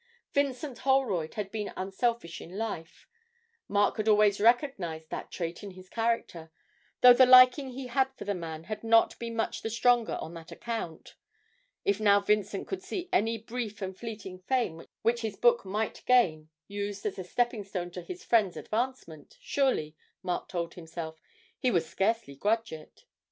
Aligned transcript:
Vincent 0.33 0.79
Holroyd 0.79 1.35
had 1.35 1.51
been 1.51 1.71
unselfish 1.77 2.41
in 2.41 2.57
life; 2.57 3.07
Mark 3.67 3.97
had 3.97 4.07
always 4.07 4.41
recognised 4.41 5.11
that 5.11 5.29
trait 5.29 5.61
in 5.61 5.69
his 5.69 5.89
character, 5.89 6.49
though 7.01 7.13
the 7.13 7.27
liking 7.27 7.69
he 7.73 7.85
had 7.85 8.11
for 8.15 8.25
the 8.25 8.33
man 8.33 8.63
had 8.63 8.83
not 8.83 9.19
been 9.19 9.35
much 9.35 9.61
the 9.61 9.69
stronger 9.69 10.15
on 10.19 10.33
that 10.33 10.51
account 10.51 11.17
if 11.85 11.99
now 11.99 12.19
Vincent 12.19 12.67
could 12.67 12.81
see 12.81 13.09
any 13.13 13.37
brief 13.37 13.79
and 13.79 13.95
fleeting 13.95 14.39
fame 14.39 14.87
which 15.03 15.21
his 15.21 15.35
book 15.37 15.65
might 15.65 16.01
gain 16.07 16.49
used 16.67 17.05
as 17.05 17.17
the 17.17 17.23
stepping 17.23 17.63
stone 17.63 17.91
to 17.91 18.01
his 18.01 18.25
friend's 18.25 18.57
advancement, 18.57 19.37
surely, 19.39 19.95
Mark 20.23 20.47
told 20.49 20.73
himself, 20.73 21.21
he 21.59 21.69
would 21.69 21.83
scarcely 21.83 22.35
grudge 22.35 22.73
it. 22.73 23.05